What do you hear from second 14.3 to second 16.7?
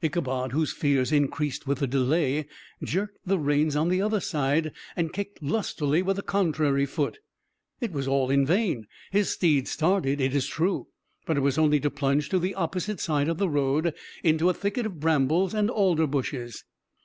a thicket of brambles and alder bushes.